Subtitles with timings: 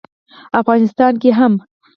[0.61, 1.53] افغانستان کې هم